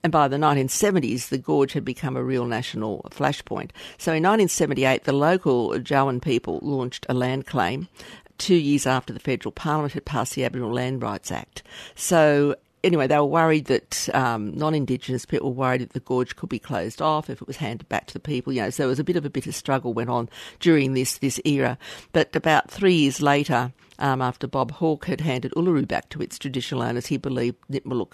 And 0.01 0.09
by 0.09 0.29
the 0.29 0.37
1970s, 0.37 1.27
the 1.27 1.37
gorge 1.37 1.73
had 1.73 1.83
become 1.83 2.15
a 2.15 2.23
real 2.23 2.45
national 2.45 3.05
flashpoint. 3.11 3.71
So 3.97 4.13
in 4.13 4.23
1978, 4.23 5.03
the 5.03 5.11
local 5.11 5.71
Jawoyn 5.71 6.21
people 6.21 6.59
launched 6.61 7.05
a 7.09 7.13
land 7.13 7.45
claim 7.45 7.89
two 8.37 8.55
years 8.55 8.87
after 8.87 9.11
the 9.11 9.19
federal 9.19 9.51
parliament 9.51 9.95
had 9.95 10.05
passed 10.05 10.35
the 10.35 10.45
Aboriginal 10.45 10.73
Land 10.73 11.03
Rights 11.03 11.29
Act. 11.29 11.61
So 11.95 12.55
anyway, 12.83 13.07
they 13.07 13.17
were 13.17 13.25
worried 13.25 13.65
that 13.65 14.09
um, 14.13 14.53
non-Indigenous 14.55 15.25
people 15.25 15.49
were 15.49 15.55
worried 15.55 15.81
that 15.81 15.93
the 15.93 15.99
gorge 15.99 16.35
could 16.35 16.49
be 16.49 16.59
closed 16.59 17.01
off 17.01 17.29
if 17.29 17.41
it 17.41 17.47
was 17.47 17.57
handed 17.57 17.87
back 17.89 18.07
to 18.07 18.13
the 18.13 18.19
people. 18.19 18.53
You 18.53 18.63
know, 18.63 18.69
so 18.69 18.83
there 18.83 18.87
was 18.87 18.99
a 18.99 19.03
bit 19.03 19.15
of 19.15 19.25
a 19.25 19.29
bitter 19.29 19.51
struggle 19.51 19.93
went 19.93 20.09
on 20.09 20.29
during 20.59 20.93
this 20.93 21.17
this 21.17 21.39
era. 21.45 21.77
But 22.11 22.35
about 22.35 22.69
three 22.69 22.95
years 22.95 23.21
later, 23.21 23.73
um, 23.99 24.21
after 24.21 24.47
Bob 24.47 24.71
Hawke 24.71 25.05
had 25.05 25.21
handed 25.21 25.51
Uluru 25.53 25.87
back 25.87 26.09
to 26.09 26.21
its 26.21 26.39
traditional 26.39 26.81
owners, 26.81 27.07
he 27.07 27.17
believed 27.17 27.57
Nitmiluk 27.69 28.13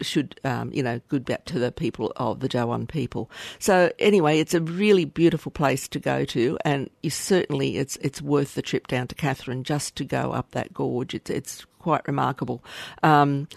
should, 0.00 0.38
um, 0.44 0.70
you 0.72 0.82
know, 0.82 1.00
good 1.08 1.24
back 1.24 1.44
to 1.46 1.58
the 1.58 1.72
people 1.72 2.12
of 2.16 2.40
the 2.40 2.48
Jawoyn 2.48 2.86
people. 2.86 3.30
So 3.58 3.90
anyway, 3.98 4.38
it's 4.38 4.54
a 4.54 4.60
really 4.60 5.04
beautiful 5.04 5.50
place 5.50 5.88
to 5.88 5.98
go 5.98 6.24
to, 6.26 6.58
and 6.64 6.90
you 7.02 7.10
certainly 7.10 7.78
it's 7.78 7.96
it's 7.96 8.20
worth 8.20 8.54
the 8.54 8.62
trip 8.62 8.86
down 8.86 9.08
to 9.08 9.14
Katherine 9.14 9.64
just 9.64 9.96
to 9.96 10.04
go 10.04 10.32
up 10.32 10.52
that 10.52 10.74
gorge. 10.74 11.14
It's 11.14 11.30
it's 11.30 11.66
quite 11.78 12.06
remarkable. 12.06 12.64
Um, 13.02 13.48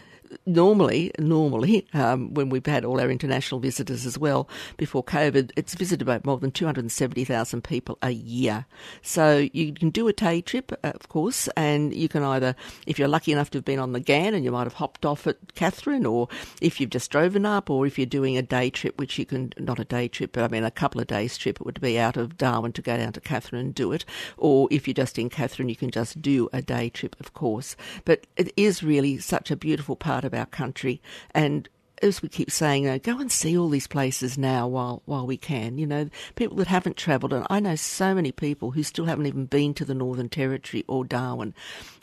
normally, 0.45 1.11
normally, 1.19 1.87
um, 1.93 2.33
when 2.33 2.49
we've 2.49 2.65
had 2.65 2.85
all 2.85 2.99
our 2.99 3.09
international 3.09 3.59
visitors 3.59 4.05
as 4.05 4.17
well 4.17 4.49
before 4.77 5.03
COVID, 5.03 5.51
it's 5.55 5.75
visited 5.75 6.05
by 6.05 6.19
more 6.23 6.37
than 6.37 6.51
270,000 6.51 7.63
people 7.63 7.97
a 8.01 8.11
year. 8.11 8.65
So 9.01 9.47
you 9.53 9.73
can 9.73 9.89
do 9.89 10.07
a 10.07 10.13
day 10.13 10.41
trip, 10.41 10.71
uh, 10.83 10.91
of 10.95 11.09
course, 11.09 11.47
and 11.55 11.93
you 11.93 12.07
can 12.07 12.23
either, 12.23 12.55
if 12.85 12.99
you're 12.99 13.07
lucky 13.07 13.31
enough 13.31 13.49
to 13.51 13.57
have 13.57 13.65
been 13.65 13.79
on 13.79 13.93
the 13.93 13.99
Ghan 13.99 14.33
and 14.33 14.43
you 14.43 14.51
might 14.51 14.65
have 14.65 14.73
hopped 14.73 15.05
off 15.05 15.27
at 15.27 15.55
Katherine, 15.55 16.05
or 16.05 16.27
if 16.61 16.79
you've 16.79 16.89
just 16.89 17.11
driven 17.11 17.45
up, 17.45 17.69
or 17.69 17.85
if 17.85 17.97
you're 17.97 18.05
doing 18.05 18.37
a 18.37 18.41
day 18.41 18.69
trip, 18.69 18.99
which 18.99 19.17
you 19.17 19.25
can, 19.25 19.53
not 19.57 19.79
a 19.79 19.85
day 19.85 20.07
trip, 20.07 20.31
but 20.33 20.43
I 20.43 20.47
mean 20.47 20.63
a 20.63 20.71
couple 20.71 21.01
of 21.01 21.07
days 21.07 21.37
trip, 21.37 21.59
it 21.59 21.65
would 21.65 21.81
be 21.81 21.99
out 21.99 22.17
of 22.17 22.37
Darwin 22.37 22.73
to 22.73 22.81
go 22.81 22.97
down 22.97 23.13
to 23.13 23.21
Katherine 23.21 23.61
and 23.61 23.75
do 23.75 23.91
it. 23.91 24.05
Or 24.37 24.67
if 24.71 24.87
you're 24.87 24.93
just 24.93 25.19
in 25.19 25.29
Katherine, 25.29 25.69
you 25.69 25.75
can 25.75 25.91
just 25.91 26.21
do 26.21 26.49
a 26.53 26.61
day 26.61 26.89
trip, 26.89 27.15
of 27.19 27.33
course. 27.33 27.75
But 28.05 28.25
it 28.35 28.53
is 28.57 28.83
really 28.83 29.17
such 29.19 29.51
a 29.51 29.55
beautiful 29.55 29.95
part 29.95 30.16
of 30.25 30.33
our 30.33 30.45
country. 30.45 31.01
And 31.31 31.69
as 32.01 32.21
we 32.21 32.29
keep 32.29 32.51
saying, 32.51 32.87
know, 32.87 32.99
go 32.99 33.19
and 33.19 33.31
see 33.31 33.57
all 33.57 33.69
these 33.69 33.87
places 33.87 34.37
now 34.37 34.67
while 34.67 35.01
while 35.05 35.27
we 35.27 35.37
can. 35.37 35.77
You 35.77 35.85
know, 35.85 36.09
people 36.35 36.57
that 36.57 36.67
haven't 36.67 36.97
travelled, 36.97 37.33
and 37.33 37.45
I 37.49 37.59
know 37.59 37.75
so 37.75 38.15
many 38.15 38.31
people 38.31 38.71
who 38.71 38.83
still 38.83 39.05
haven't 39.05 39.25
even 39.27 39.45
been 39.45 39.73
to 39.75 39.85
the 39.85 39.93
Northern 39.93 40.29
Territory 40.29 40.83
or 40.87 41.05
Darwin, 41.05 41.53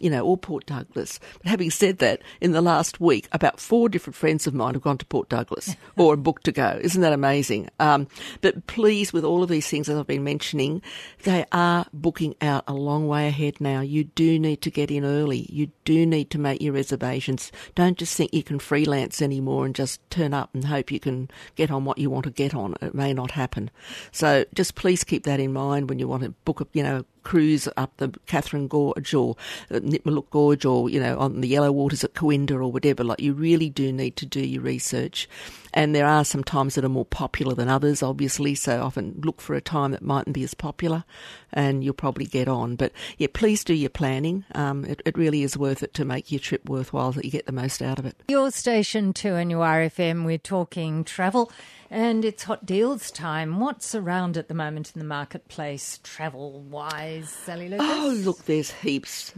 you 0.00 0.10
know, 0.10 0.24
or 0.24 0.36
Port 0.36 0.66
Douglas. 0.66 1.18
But 1.38 1.48
having 1.48 1.70
said 1.70 1.98
that, 1.98 2.22
in 2.40 2.52
the 2.52 2.62
last 2.62 3.00
week, 3.00 3.28
about 3.32 3.60
four 3.60 3.88
different 3.88 4.16
friends 4.16 4.46
of 4.46 4.54
mine 4.54 4.74
have 4.74 4.82
gone 4.82 4.98
to 4.98 5.06
Port 5.06 5.28
Douglas 5.28 5.74
or 5.96 6.16
booked 6.16 6.44
to 6.44 6.52
go. 6.52 6.78
Isn't 6.80 7.02
that 7.02 7.12
amazing? 7.12 7.68
Um, 7.80 8.06
but 8.40 8.66
please, 8.66 9.12
with 9.12 9.24
all 9.24 9.42
of 9.42 9.48
these 9.48 9.68
things 9.68 9.86
that 9.86 9.98
I've 9.98 10.06
been 10.06 10.24
mentioning, 10.24 10.82
they 11.24 11.44
are 11.52 11.86
booking 11.92 12.34
out 12.40 12.64
a 12.66 12.74
long 12.74 13.08
way 13.08 13.28
ahead 13.28 13.60
now. 13.60 13.80
You 13.80 14.04
do 14.04 14.38
need 14.38 14.62
to 14.62 14.70
get 14.70 14.90
in 14.90 15.04
early. 15.04 15.46
You 15.50 15.70
do 15.84 16.06
need 16.06 16.30
to 16.30 16.38
make 16.38 16.60
your 16.60 16.72
reservations. 16.72 17.50
Don't 17.74 17.98
just 17.98 18.16
think 18.16 18.32
you 18.32 18.42
can 18.42 18.58
freelance 18.58 19.22
anymore 19.22 19.66
and 19.66 19.74
just 19.74 19.84
just 19.85 20.00
turn 20.09 20.33
up 20.33 20.49
and 20.55 20.64
hope 20.64 20.91
you 20.91 20.99
can 20.99 21.31
get 21.57 21.71
on 21.71 21.85
what 21.85 21.99
you 21.99 22.09
want 22.09 22.25
to 22.25 22.31
get 22.31 22.55
on. 22.55 22.75
It 22.81 22.95
may 22.95 23.12
not 23.12 23.33
happen. 23.33 23.71
So 24.12 24.47
just 24.55 24.75
please 24.75 25.05
keep 25.05 25.25
that 25.25 25.41
in 25.41 25.53
mind 25.53 25.91
when 25.91 25.99
you 25.99 26.09
want 26.09 26.23
to 26.23 26.31
book 26.47 26.62
a, 26.62 26.67
you 26.73 26.83
know, 26.83 27.05
cruise 27.25 27.69
up 27.76 27.97
the 27.97 28.11
Katherine 28.26 28.69
Gorge 28.69 29.14
or 29.14 29.37
uh, 29.71 29.81
Nitmiluk 29.81 30.31
Gorge 30.31 30.64
or, 30.64 30.88
you 30.88 31.00
know, 31.00 31.19
on 31.19 31.40
the 31.40 31.49
Yellow 31.49 31.73
Waters 31.73 32.04
at 32.04 32.14
Cooinda 32.14 32.52
or 32.52 32.71
whatever. 32.71 33.02
Like, 33.02 33.21
you 33.21 33.33
really 33.33 33.69
do 33.69 33.93
need 33.93 34.16
to 34.16 34.26
do 34.26 34.40
your 34.40 34.62
research. 34.62 35.28
And 35.73 35.95
there 35.95 36.07
are 36.07 36.25
some 36.25 36.45
times 36.45 36.76
that 36.76 36.85
are 36.85 36.88
more 36.88 37.04
popular 37.04 37.54
than 37.54 37.69
others, 37.69 38.02
obviously, 38.02 38.54
so 38.54 38.83
often 38.83 39.21
look 39.25 39.40
for 39.40 39.54
a 39.54 39.61
time 39.61 39.90
that 39.90 40.02
mightn't 40.02 40.35
be 40.35 40.45
as 40.45 40.54
popular 40.54 41.04
and 41.52 41.83
you'll 41.83 41.95
probably 41.95 42.26
get 42.26 42.47
on. 42.47 42.76
But 42.76 42.93
yeah, 43.19 43.28
please 43.33 43.64
do 43.64 43.75
your 43.75 43.90
planning. 43.90 44.45
Um, 44.54 44.85
it, 44.85 45.02
it 45.04 45.19
really 45.19 45.43
is 45.43 45.57
worth 45.57 45.83
it 45.83 45.93
to 45.95 46.04
make 46.04 46.31
your 46.31 46.38
trip 46.38 46.69
worthwhile 46.69 47.12
that 47.12 47.25
you 47.25 47.31
get 47.31 47.47
the 47.47 47.52
most 47.52 47.83
out 47.83 47.99
of 47.99 48.07
it. 48.07 48.16
Your 48.28 48.52
station 48.52 49.12
2 49.12 49.35
and 49.35 49.50
your 49.50 49.64
RFM, 49.64 50.25
we're 50.25 50.38
talking 50.38 51.02
travel 51.02 51.50
and 51.90 52.25
it's 52.25 52.43
hot 52.43 52.66
deals 52.66 53.11
time. 53.12 53.61
What's 53.61 53.95
around 53.95 54.37
at 54.37 54.49
the 54.49 54.54
moment 54.54 54.93
in 54.95 54.99
the 54.99 55.04
marketplace, 55.07 56.00
travel 56.02 56.61
wise, 56.61 57.13
Sally 57.23 57.68
Lucas? 57.68 57.87
Oh, 57.88 58.21
look, 58.25 58.44
there's 58.44 58.71
heaps. 58.71 59.35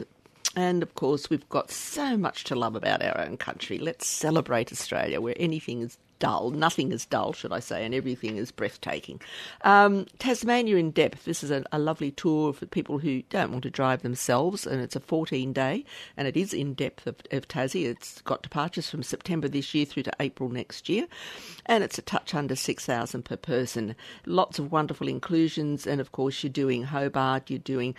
And 0.54 0.82
of 0.82 0.94
course, 0.94 1.28
we've 1.28 1.48
got 1.48 1.70
so 1.70 2.16
much 2.16 2.44
to 2.44 2.54
love 2.54 2.74
about 2.76 3.02
our 3.02 3.20
own 3.20 3.36
country. 3.36 3.78
Let's 3.78 4.06
celebrate 4.06 4.72
Australia, 4.72 5.20
where 5.20 5.34
anything 5.36 5.82
is 5.82 5.98
dull. 6.18 6.50
Nothing 6.50 6.92
is 6.92 7.06
dull, 7.06 7.32
should 7.32 7.52
I 7.52 7.60
say, 7.60 7.84
and 7.84 7.94
everything 7.94 8.36
is 8.36 8.50
breathtaking. 8.50 9.20
Um, 9.62 10.06
Tasmania 10.18 10.76
in 10.76 10.90
depth. 10.90 11.24
This 11.24 11.42
is 11.42 11.50
a, 11.50 11.64
a, 11.72 11.78
lovely 11.78 12.10
tour 12.10 12.52
for 12.52 12.66
people 12.66 12.98
who 12.98 13.22
don't 13.30 13.52
want 13.52 13.62
to 13.62 13.70
drive 13.70 14.02
themselves, 14.02 14.66
and 14.66 14.80
it's 14.80 14.96
a 14.96 15.00
14 15.00 15.52
day, 15.52 15.84
and 16.16 16.26
it 16.26 16.36
is 16.36 16.52
in 16.52 16.74
depth 16.74 17.06
of, 17.06 17.16
of 17.30 17.48
Tassie. 17.48 17.86
It's 17.86 18.20
got 18.22 18.42
departures 18.42 18.90
from 18.90 19.02
September 19.02 19.48
this 19.48 19.74
year 19.74 19.84
through 19.84 20.04
to 20.04 20.12
April 20.20 20.48
next 20.48 20.88
year, 20.88 21.06
and 21.66 21.84
it's 21.84 21.98
a 21.98 22.02
touch 22.02 22.34
under 22.34 22.56
6,000 22.56 23.24
per 23.24 23.36
person. 23.36 23.94
Lots 24.24 24.58
of 24.58 24.72
wonderful 24.72 25.08
inclusions, 25.08 25.86
and 25.86 26.00
of 26.00 26.12
course, 26.12 26.42
you're 26.42 26.50
doing 26.50 26.82
Hobart, 26.82 27.50
you're 27.50 27.58
doing 27.58 27.94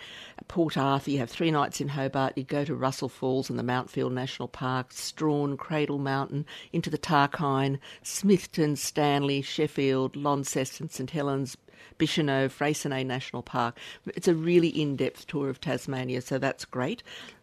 Port 0.48 0.76
Arthur, 0.76 1.10
you 1.10 1.18
have 1.18 1.30
three 1.30 1.50
nights 1.50 1.80
in 1.80 1.88
Hobart, 1.88 2.36
you 2.36 2.44
go 2.44 2.64
to 2.64 2.74
Russell 2.74 3.08
Falls 3.08 3.50
and 3.50 3.58
the 3.58 3.62
Mount 3.62 3.90
Field 3.90 4.12
National 4.12 4.48
Park, 4.48 4.92
Strahan, 4.92 5.56
Cradle 5.56 5.98
Mountain, 5.98 6.46
into 6.72 6.90
the 6.90 6.98
Tarkine. 6.98 7.78
Smithton, 8.08 8.76
Stanley, 8.76 9.42
Sheffield, 9.42 10.16
Launceston, 10.16 10.88
St 10.88 11.10
Helens, 11.10 11.56
Bicheno, 11.98 12.48
Freycinet 12.48 13.06
National 13.06 13.42
Park. 13.42 13.76
It's 14.06 14.28
a 14.28 14.34
really 14.34 14.68
in 14.68 14.96
depth 14.96 15.26
tour 15.26 15.50
of 15.50 15.60
Tasmania, 15.60 16.22
so 16.22 16.38
that's 16.38 16.64
great 16.64 17.02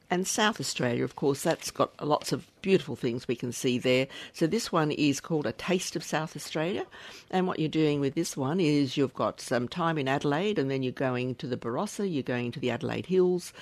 and 0.10 0.28
South 0.28 0.60
Australia, 0.60 1.04
of 1.04 1.16
course, 1.16 1.42
that's 1.42 1.72
got 1.72 1.92
lots 2.06 2.32
of 2.32 2.46
beautiful 2.62 2.96
things 2.96 3.28
we 3.28 3.36
can 3.36 3.52
see 3.52 3.78
there. 3.78 4.08
So 4.34 4.48
this 4.48 4.72
one 4.72 4.90
is 4.92 5.20
called 5.20 5.46
A 5.46 5.52
Taste 5.52 5.96
of 5.96 6.04
South 6.04 6.36
Australia. 6.36 6.86
And 7.30 7.46
what 7.46 7.60
you're 7.60 7.70
doing 7.70 8.00
with 8.00 8.16
this 8.16 8.36
one 8.36 8.60
is 8.60 8.98
you've 8.98 9.14
got 9.14 9.40
some 9.40 9.68
time 9.68 10.00
in 10.00 10.08
Adelaide 10.08 10.58
and 10.58 10.72
then 10.72 10.82
you're 10.82 10.92
going 10.92 11.36
to 11.36 11.48
the 11.48 11.58
Barossa, 11.58 12.12
you're 12.12 12.24
going 12.24 12.52
to 12.54 12.60
the 12.60 12.72
Adelaide 12.72 13.06
Hills, 13.06 13.54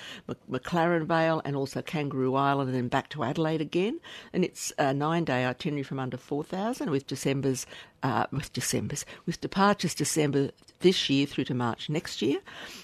McLaren 0.50 1.04
Vale 1.04 1.42
and 1.44 1.54
also 1.54 1.82
Kangaroo 1.82 2.34
Island 2.34 2.70
and 2.70 2.76
then 2.76 2.88
back 2.88 3.10
to 3.10 3.24
Adelaide 3.24 3.60
again. 3.60 4.00
And 4.32 4.42
it's 4.42 4.72
a 4.78 4.94
nine-day 4.94 5.44
itinerary 5.44 5.82
from 5.82 5.98
under 5.98 6.16
4,000 6.16 6.88
with 6.88 7.06
December's, 7.06 7.66
uh, 8.04 8.26
with 8.30 8.52
December's, 8.52 9.04
with 9.26 9.40
departures 9.40 9.94
December 9.94 10.50
this 10.80 11.08
year 11.08 11.26
through 11.26 11.44
to 11.44 11.54
March 11.54 11.88
next 11.88 12.22
year. 12.22 12.38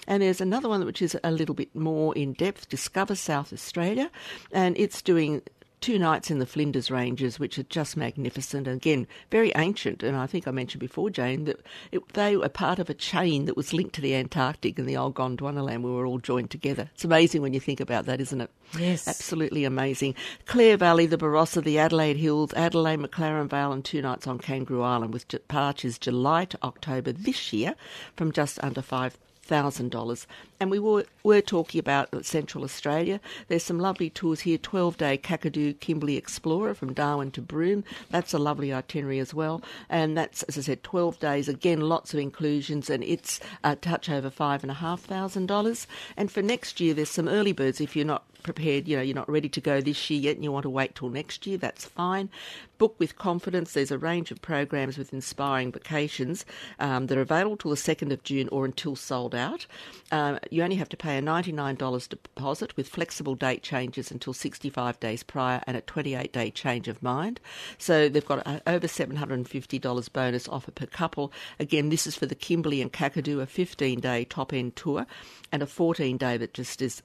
And 0.07 0.21
there's 0.23 0.41
another 0.41 0.67
one 0.67 0.83
which 0.83 1.01
is 1.01 1.15
a 1.23 1.31
little 1.31 1.55
bit 1.55 1.73
more 1.75 2.13
in 2.15 2.33
depth, 2.33 2.67
Discover 2.67 3.15
South 3.15 3.53
Australia, 3.53 4.09
and 4.51 4.75
it's 4.77 5.01
doing 5.01 5.43
two 5.81 5.97
nights 5.97 6.29
in 6.29 6.39
the 6.39 6.45
Flinders 6.45 6.91
Ranges, 6.91 7.39
which 7.39 7.57
are 7.57 7.63
just 7.63 7.97
magnificent. 7.97 8.67
And 8.67 8.77
again, 8.77 9.07
very 9.31 9.51
ancient. 9.55 10.03
And 10.03 10.15
I 10.15 10.27
think 10.27 10.47
I 10.47 10.51
mentioned 10.51 10.79
before, 10.79 11.09
Jane, 11.09 11.45
that 11.45 11.59
it, 11.91 12.07
they 12.13 12.37
were 12.37 12.49
part 12.49 12.79
of 12.79 12.89
a 12.89 12.93
chain 12.93 13.45
that 13.45 13.57
was 13.57 13.73
linked 13.73 13.95
to 13.95 14.01
the 14.01 14.15
Antarctic 14.15 14.77
and 14.77 14.87
the 14.87 14.95
old 14.95 15.15
Gondwana 15.15 15.63
land. 15.63 15.83
We 15.83 15.91
were 15.91 16.05
all 16.05 16.19
joined 16.19 16.51
together. 16.51 16.89
It's 16.93 17.03
amazing 17.03 17.41
when 17.41 17.53
you 17.53 17.59
think 17.59 17.79
about 17.79 18.05
that, 18.05 18.21
isn't 18.21 18.41
it? 18.41 18.51
Yes. 18.77 19.07
Absolutely 19.07 19.65
amazing. 19.65 20.15
Clare 20.45 20.77
Valley, 20.77 21.07
the 21.07 21.17
Barossa, 21.17 21.63
the 21.63 21.79
Adelaide 21.79 22.17
Hills, 22.17 22.53
Adelaide, 22.53 22.99
McLaren 22.99 23.49
Vale, 23.49 23.73
and 23.73 23.83
two 23.83 24.01
nights 24.01 24.27
on 24.27 24.37
Kangaroo 24.37 24.83
Island 24.83 25.11
with 25.11 25.27
departures 25.27 25.97
July 25.97 26.45
to 26.45 26.59
October 26.63 27.11
this 27.11 27.51
year 27.51 27.75
from 28.15 28.31
just 28.31 28.63
under 28.63 28.81
5,000. 28.81 29.19
Thousand 29.51 29.91
dollars, 29.91 30.27
And 30.61 30.71
we 30.71 30.79
were, 30.79 31.03
were 31.23 31.41
talking 31.41 31.77
about 31.77 32.25
Central 32.25 32.63
Australia. 32.63 33.19
There's 33.49 33.65
some 33.65 33.81
lovely 33.81 34.09
tours 34.09 34.39
here 34.39 34.57
12 34.57 34.95
day 34.95 35.17
Kakadu 35.17 35.77
Kimberley 35.81 36.15
Explorer 36.15 36.73
from 36.73 36.93
Darwin 36.93 37.31
to 37.31 37.41
Broome. 37.41 37.83
That's 38.09 38.33
a 38.33 38.39
lovely 38.39 38.71
itinerary 38.71 39.19
as 39.19 39.33
well. 39.33 39.61
And 39.89 40.17
that's, 40.17 40.43
as 40.43 40.57
I 40.57 40.61
said, 40.61 40.83
12 40.83 41.19
days. 41.19 41.49
Again, 41.49 41.81
lots 41.81 42.13
of 42.13 42.21
inclusions, 42.21 42.89
and 42.89 43.03
it's 43.03 43.41
a 43.61 43.75
touch 43.75 44.09
over 44.09 44.29
$5,500. 44.29 45.87
And 46.15 46.31
for 46.31 46.41
next 46.41 46.79
year, 46.79 46.93
there's 46.93 47.09
some 47.09 47.27
early 47.27 47.51
birds 47.51 47.81
if 47.81 47.93
you're 47.93 48.05
not 48.05 48.23
prepared, 48.43 48.87
you 48.87 48.95
know, 48.95 49.01
you're 49.01 49.15
not 49.15 49.29
ready 49.29 49.49
to 49.49 49.61
go 49.61 49.81
this 49.81 50.09
year 50.09 50.19
yet 50.19 50.35
and 50.35 50.43
you 50.43 50.51
want 50.51 50.63
to 50.63 50.69
wait 50.69 50.95
till 50.95 51.09
next 51.09 51.45
year, 51.47 51.57
that's 51.57 51.85
fine. 51.85 52.29
Book 52.77 52.95
with 52.97 53.15
confidence. 53.17 53.73
There's 53.73 53.91
a 53.91 53.97
range 53.97 54.31
of 54.31 54.41
programs 54.41 54.97
with 54.97 55.13
inspiring 55.13 55.71
vacations 55.71 56.45
um, 56.79 57.07
that 57.07 57.17
are 57.17 57.21
available 57.21 57.57
till 57.57 57.71
the 57.71 57.77
2nd 57.77 58.11
of 58.11 58.23
June 58.23 58.49
or 58.51 58.65
until 58.65 58.95
sold 58.95 59.35
out. 59.35 59.67
Um, 60.11 60.39
you 60.49 60.63
only 60.63 60.77
have 60.77 60.89
to 60.89 60.97
pay 60.97 61.17
a 61.17 61.21
$99 61.21 62.09
deposit 62.09 62.75
with 62.75 62.87
flexible 62.87 63.35
date 63.35 63.61
changes 63.61 64.11
until 64.11 64.33
65 64.33 64.99
days 64.99 65.23
prior 65.23 65.61
and 65.67 65.77
a 65.77 65.81
28 65.81 66.33
day 66.33 66.51
change 66.51 66.87
of 66.87 67.03
mind. 67.03 67.39
So 67.77 68.09
they've 68.09 68.25
got 68.25 68.45
a, 68.47 68.61
over 68.67 68.87
$750 68.87 70.13
bonus 70.13 70.47
offer 70.47 70.71
per 70.71 70.87
couple. 70.87 71.31
Again, 71.59 71.89
this 71.89 72.07
is 72.07 72.15
for 72.15 72.25
the 72.25 72.35
Kimberley 72.35 72.81
and 72.81 72.91
Kakadu, 72.91 73.41
a 73.41 73.45
15 73.45 73.99
day 73.99 74.25
top 74.25 74.53
end 74.53 74.75
tour 74.75 75.05
and 75.51 75.61
a 75.61 75.67
14 75.67 76.17
day 76.17 76.37
that 76.37 76.53
just 76.53 76.81
is 76.81 77.03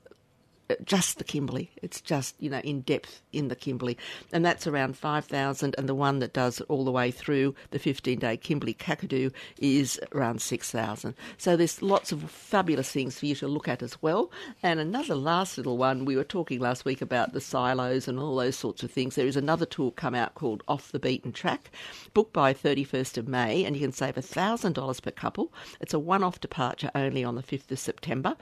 just 0.84 1.18
the 1.18 1.24
Kimberley. 1.24 1.70
It's 1.82 2.00
just, 2.00 2.34
you 2.38 2.50
know, 2.50 2.60
in 2.60 2.80
depth 2.82 3.22
in 3.32 3.48
the 3.48 3.56
Kimberley. 3.56 3.96
And 4.32 4.44
that's 4.44 4.66
around 4.66 4.96
5,000. 4.96 5.74
And 5.76 5.88
the 5.88 5.94
one 5.94 6.18
that 6.20 6.32
does 6.32 6.60
all 6.62 6.84
the 6.84 6.90
way 6.90 7.10
through 7.10 7.54
the 7.70 7.78
15 7.78 8.18
day 8.18 8.36
Kimberley 8.36 8.74
Kakadu 8.74 9.32
is 9.58 10.00
around 10.12 10.40
6,000. 10.40 11.14
So 11.38 11.56
there's 11.56 11.82
lots 11.82 12.12
of 12.12 12.30
fabulous 12.30 12.90
things 12.90 13.18
for 13.18 13.26
you 13.26 13.34
to 13.36 13.48
look 13.48 13.68
at 13.68 13.82
as 13.82 14.00
well. 14.02 14.30
And 14.62 14.80
another 14.80 15.14
last 15.14 15.56
little 15.56 15.76
one, 15.76 16.04
we 16.04 16.16
were 16.16 16.24
talking 16.24 16.60
last 16.60 16.84
week 16.84 17.02
about 17.02 17.32
the 17.32 17.40
silos 17.40 18.08
and 18.08 18.18
all 18.18 18.36
those 18.36 18.56
sorts 18.56 18.82
of 18.82 18.90
things. 18.90 19.14
There 19.14 19.26
is 19.26 19.36
another 19.36 19.66
tour 19.66 19.90
come 19.90 20.14
out 20.14 20.34
called 20.34 20.62
Off 20.68 20.92
the 20.92 20.98
Beaten 20.98 21.32
Track, 21.32 21.70
booked 22.14 22.32
by 22.32 22.52
31st 22.54 23.18
of 23.18 23.28
May, 23.28 23.64
and 23.64 23.76
you 23.76 23.82
can 23.82 23.92
save 23.92 24.14
$1,000 24.14 25.02
per 25.02 25.10
couple. 25.10 25.52
It's 25.80 25.94
a 25.94 25.98
one 25.98 26.22
off 26.22 26.40
departure 26.40 26.90
only 26.94 27.24
on 27.24 27.34
the 27.34 27.42
5th 27.42 27.70
of 27.70 27.78
September. 27.78 28.36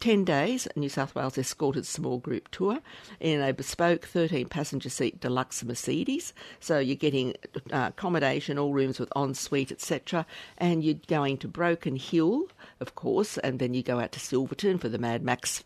10 0.00 0.24
days, 0.24 0.68
New 0.76 0.88
South 0.88 1.14
Wales 1.14 1.38
Escort 1.38 1.67
escorted 1.68 1.86
small 1.86 2.18
group 2.18 2.48
tour 2.50 2.80
in 3.20 3.42
a 3.42 3.52
bespoke 3.52 4.06
13 4.06 4.48
passenger 4.48 4.88
seat 4.88 5.20
deluxe 5.20 5.62
Mercedes. 5.62 6.32
So 6.60 6.78
you're 6.78 6.96
getting 6.96 7.34
uh, 7.70 7.90
accommodation, 7.90 8.58
all 8.58 8.72
rooms 8.72 8.98
with 8.98 9.12
ensuite, 9.14 9.70
etc. 9.70 10.24
And 10.56 10.82
you're 10.82 10.96
going 11.08 11.36
to 11.38 11.48
Broken 11.48 11.96
Hill, 11.96 12.48
of 12.80 12.94
course, 12.94 13.36
and 13.38 13.58
then 13.58 13.74
you 13.74 13.82
go 13.82 14.00
out 14.00 14.12
to 14.12 14.20
Silverton 14.20 14.78
for 14.78 14.88
the 14.88 14.98
Mad 14.98 15.22
Max 15.22 15.62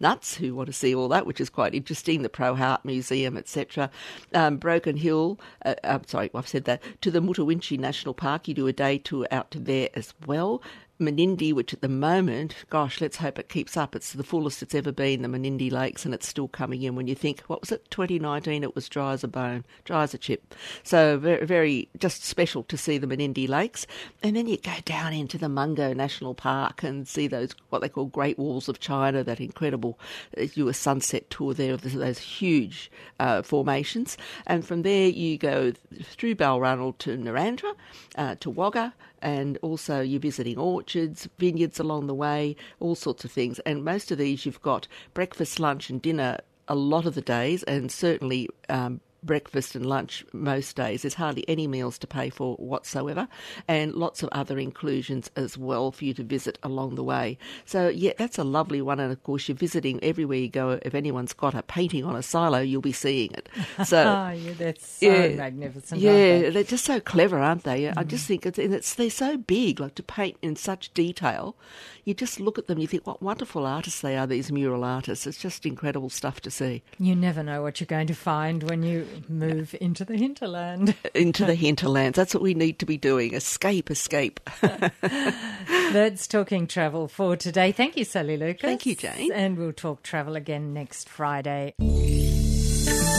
nuts 0.00 0.34
who 0.34 0.54
want 0.54 0.66
to 0.66 0.72
see 0.72 0.94
all 0.94 1.08
that, 1.08 1.26
which 1.26 1.40
is 1.40 1.50
quite 1.50 1.74
interesting. 1.74 2.22
The 2.22 2.28
Pro 2.28 2.54
Hart 2.54 2.84
Museum, 2.84 3.36
etc. 3.36 3.90
Um, 4.34 4.56
Broken 4.58 4.96
Hill, 4.96 5.38
uh, 5.64 5.74
I'm 5.84 6.06
sorry, 6.06 6.30
I've 6.34 6.48
said 6.48 6.64
that. 6.64 6.82
To 7.02 7.10
the 7.10 7.20
Mutawintji 7.20 7.78
National 7.78 8.14
Park, 8.14 8.48
you 8.48 8.54
do 8.54 8.66
a 8.66 8.72
day 8.72 8.98
tour 8.98 9.26
out 9.30 9.50
to 9.52 9.58
there 9.58 9.88
as 9.94 10.12
well. 10.26 10.62
Menindee, 10.98 11.52
which 11.52 11.74
at 11.74 11.82
the 11.82 11.88
moment, 11.88 12.54
gosh, 12.70 13.00
let's 13.00 13.18
hope 13.18 13.38
it 13.38 13.48
keeps 13.48 13.76
up. 13.76 13.94
It's 13.94 14.12
the 14.12 14.22
fullest 14.22 14.62
it's 14.62 14.74
ever 14.74 14.92
been, 14.92 15.22
the 15.22 15.28
Menindee 15.28 15.70
Lakes, 15.70 16.04
and 16.04 16.14
it's 16.14 16.26
still 16.26 16.48
coming 16.48 16.82
in. 16.82 16.94
When 16.94 17.06
you 17.06 17.14
think, 17.14 17.42
what 17.42 17.60
was 17.60 17.70
it, 17.70 17.90
2019? 17.90 18.62
It 18.62 18.74
was 18.74 18.88
dry 18.88 19.12
as 19.12 19.22
a 19.22 19.28
bone, 19.28 19.64
dry 19.84 20.04
as 20.04 20.14
a 20.14 20.18
chip. 20.18 20.54
So 20.82 21.18
very, 21.18 21.44
very 21.44 21.88
just 21.98 22.24
special 22.24 22.62
to 22.64 22.76
see 22.76 22.98
the 22.98 23.06
Menindee 23.06 23.48
Lakes. 23.48 23.86
And 24.22 24.36
then 24.36 24.46
you 24.46 24.56
go 24.56 24.72
down 24.84 25.12
into 25.12 25.36
the 25.36 25.48
Mungo 25.48 25.92
National 25.92 26.34
Park 26.34 26.82
and 26.82 27.06
see 27.06 27.26
those, 27.26 27.54
what 27.68 27.82
they 27.82 27.88
call 27.88 28.06
Great 28.06 28.38
Walls 28.38 28.68
of 28.68 28.80
China, 28.80 29.22
that 29.22 29.40
incredible, 29.40 29.98
you 30.36 30.48
do 30.48 30.68
a 30.68 30.74
sunset 30.74 31.28
tour 31.30 31.52
there 31.54 31.74
of 31.74 31.82
those 31.82 32.18
huge 32.18 32.90
uh, 33.20 33.42
formations. 33.42 34.16
And 34.46 34.66
from 34.66 34.82
there, 34.82 35.08
you 35.08 35.36
go 35.38 35.72
through 36.02 36.36
Balranald 36.36 36.98
to 36.98 37.16
Narrandera, 37.16 37.74
uh, 38.16 38.34
to 38.36 38.50
Wagga, 38.50 38.94
and 39.22 39.58
also 39.62 40.00
you're 40.00 40.20
visiting 40.20 40.58
orchards, 40.58 41.28
vineyards 41.38 41.80
along 41.80 42.06
the 42.06 42.14
way, 42.14 42.56
all 42.80 42.94
sorts 42.94 43.24
of 43.24 43.32
things. 43.32 43.58
And 43.60 43.84
most 43.84 44.10
of 44.10 44.18
these 44.18 44.46
you've 44.46 44.62
got 44.62 44.88
breakfast, 45.14 45.58
lunch, 45.60 45.90
and 45.90 46.00
dinner 46.00 46.38
a 46.68 46.74
lot 46.74 47.06
of 47.06 47.14
the 47.14 47.20
days, 47.20 47.62
and 47.64 47.90
certainly 47.90 48.48
um, 48.68 49.00
breakfast 49.26 49.74
and 49.74 49.84
lunch 49.84 50.24
most 50.32 50.76
days. 50.76 51.02
There's 51.02 51.14
hardly 51.14 51.44
any 51.48 51.66
meals 51.66 51.98
to 51.98 52.06
pay 52.06 52.30
for 52.30 52.56
whatsoever, 52.56 53.28
and 53.68 53.94
lots 53.94 54.22
of 54.22 54.28
other 54.32 54.58
inclusions 54.58 55.30
as 55.36 55.58
well 55.58 55.90
for 55.90 56.04
you 56.04 56.14
to 56.14 56.24
visit 56.24 56.58
along 56.62 56.94
the 56.94 57.04
way. 57.04 57.38
So, 57.64 57.88
yeah, 57.88 58.12
that's 58.16 58.38
a 58.38 58.44
lovely 58.44 58.80
one. 58.80 59.00
And 59.00 59.12
of 59.12 59.22
course, 59.22 59.48
you're 59.48 59.56
visiting 59.56 60.02
everywhere 60.02 60.38
you 60.38 60.48
go. 60.48 60.78
If 60.82 60.94
anyone's 60.94 61.32
got 61.32 61.54
a 61.54 61.62
painting 61.62 62.04
on 62.04 62.16
a 62.16 62.22
silo, 62.22 62.60
you'll 62.60 62.80
be 62.80 62.92
seeing 62.92 63.32
it. 63.32 63.48
So, 63.86 63.98
oh, 63.98 64.30
yeah, 64.30 64.52
that's 64.54 64.86
so 64.86 65.06
yeah, 65.06 65.28
magnificent. 65.36 66.00
Yeah, 66.00 66.50
they? 66.50 66.60
are 66.60 66.64
just 66.64 66.84
so 66.84 66.98
clever, 66.98 67.38
aren't 67.38 67.64
they? 67.64 67.82
Mm. 67.82 67.94
I 67.96 68.04
just 68.04 68.26
think 68.26 68.46
it's, 68.46 68.58
it's 68.58 68.94
they're 68.94 69.10
so 69.10 69.36
big, 69.36 69.78
like 69.80 69.94
to 69.96 70.02
paint 70.02 70.38
in 70.42 70.56
such 70.56 70.92
detail. 70.94 71.56
You 72.04 72.14
just 72.14 72.40
look 72.40 72.58
at 72.58 72.66
them, 72.66 72.78
you 72.78 72.86
think, 72.86 73.06
what 73.06 73.22
wonderful 73.22 73.66
artists 73.66 74.00
they 74.00 74.16
are. 74.16 74.26
These 74.26 74.50
mural 74.50 74.82
artists. 74.82 75.26
It's 75.26 75.38
just 75.38 75.66
incredible 75.66 76.10
stuff 76.10 76.40
to 76.42 76.50
see. 76.50 76.82
You 76.98 77.14
never 77.14 77.42
know 77.42 77.62
what 77.62 77.80
you're 77.80 77.86
going 77.86 78.06
to 78.06 78.14
find 78.14 78.62
when 78.68 78.82
you 78.82 79.06
move 79.28 79.74
into 79.80 80.04
the 80.04 80.16
hinterland. 80.16 80.94
into 81.14 81.44
the 81.44 81.54
hinterlands. 81.66 82.16
That's 82.16 82.34
what 82.34 82.42
we 82.42 82.54
need 82.54 82.78
to 82.80 82.86
be 82.86 82.96
doing. 82.96 83.34
Escape, 83.34 83.90
escape. 83.90 84.40
That's 85.00 86.26
talking 86.26 86.66
travel 86.66 87.08
for 87.08 87.36
today. 87.36 87.72
Thank 87.72 87.96
you, 87.96 88.04
Sally 88.04 88.36
Lucas. 88.36 88.62
Thank 88.62 88.86
you, 88.86 88.94
Jane. 88.94 89.32
And 89.32 89.56
we'll 89.56 89.72
talk 89.72 90.02
travel 90.02 90.36
again 90.36 90.72
next 90.74 91.08
Friday. 91.08 91.74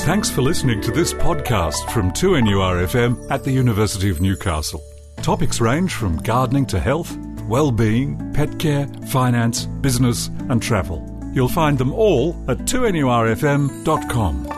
Thanks 0.05 0.29
for 0.29 0.41
listening 0.41 0.81
to 0.81 0.91
this 0.91 1.13
podcast 1.13 1.91
from 1.91 2.11
2NURFM 2.11 3.29
at 3.29 3.43
the 3.43 3.51
University 3.51 4.09
of 4.09 4.21
Newcastle. 4.21 4.81
Topics 5.21 5.59
range 5.59 5.93
from 5.93 6.17
gardening 6.17 6.65
to 6.67 6.79
health, 6.79 7.17
well-being, 7.49 8.33
pet 8.33 8.57
care, 8.59 8.87
finance, 9.09 9.65
business 9.65 10.27
and 10.49 10.61
travel. 10.61 11.13
You'll 11.33 11.49
find 11.49 11.77
them 11.77 11.93
all 11.93 12.41
at 12.47 12.59
2NURFM.com. 12.59 14.56